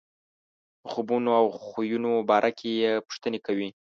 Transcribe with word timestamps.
د 0.81 0.83
خوبونو 0.91 1.29
او 1.39 1.45
خویونو 1.67 2.11
باره 2.29 2.51
کې 2.59 2.69
یې 2.81 2.91
پوښتنې 3.07 3.39
کوي. 3.45 3.69